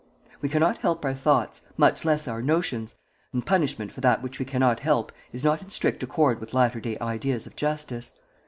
[0.41, 2.95] We cannot help our thoughts, much less our notions,
[3.33, 6.79] and punishment for that which we cannot help is not in strict accord with latter
[6.79, 8.15] day ideas of justice.